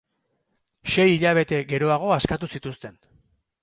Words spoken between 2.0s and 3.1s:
askatu zituzten.